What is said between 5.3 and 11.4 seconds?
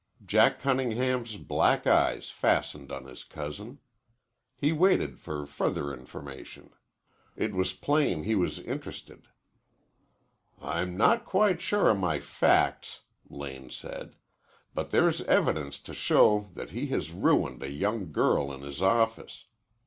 further information. It was plain he was interested. "I'm not